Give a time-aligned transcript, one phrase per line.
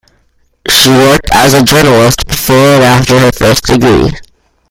[0.67, 4.11] She worked as a journalist before and after her first degree.